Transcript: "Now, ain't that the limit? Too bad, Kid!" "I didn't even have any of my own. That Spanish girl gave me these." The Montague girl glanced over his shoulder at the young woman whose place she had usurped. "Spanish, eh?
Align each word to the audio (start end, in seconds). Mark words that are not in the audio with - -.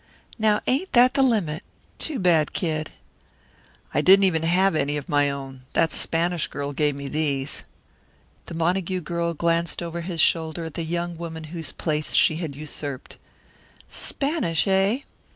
"Now, 0.39 0.61
ain't 0.65 0.93
that 0.93 1.13
the 1.13 1.21
limit? 1.21 1.61
Too 1.99 2.17
bad, 2.17 2.53
Kid!" 2.53 2.89
"I 3.93 4.01
didn't 4.01 4.23
even 4.23 4.41
have 4.41 4.75
any 4.75 4.97
of 4.97 5.07
my 5.07 5.29
own. 5.29 5.61
That 5.73 5.91
Spanish 5.91 6.47
girl 6.47 6.73
gave 6.73 6.95
me 6.95 7.07
these." 7.07 7.61
The 8.47 8.55
Montague 8.55 9.01
girl 9.01 9.35
glanced 9.35 9.83
over 9.83 10.01
his 10.01 10.19
shoulder 10.19 10.65
at 10.65 10.73
the 10.73 10.81
young 10.81 11.17
woman 11.17 11.43
whose 11.53 11.71
place 11.71 12.15
she 12.15 12.37
had 12.37 12.55
usurped. 12.55 13.17
"Spanish, 13.91 14.65
eh? 14.67 15.01